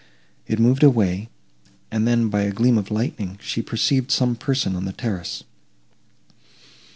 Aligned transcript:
It 0.47 0.57
moved 0.57 0.81
away, 0.81 1.29
and 1.91 2.07
then, 2.07 2.29
by 2.29 2.41
a 2.41 2.51
gleam 2.51 2.75
of 2.79 2.89
lightning, 2.89 3.37
she 3.39 3.61
perceived 3.61 4.09
some 4.09 4.35
person 4.35 4.75
on 4.75 4.85
the 4.85 4.93
terrace. 4.93 5.43